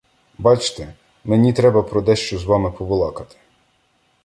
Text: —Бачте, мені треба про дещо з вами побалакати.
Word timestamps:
—Бачте, 0.37 0.93
мені 1.23 1.53
треба 1.53 1.83
про 1.83 2.01
дещо 2.01 2.37
з 2.37 2.43
вами 2.45 2.71
побалакати. 2.71 3.35